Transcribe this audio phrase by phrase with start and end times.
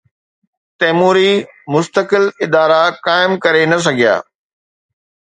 [0.79, 1.31] تيموري
[1.73, 4.15] مستقل ادارا قائم ڪري نه سگھيا.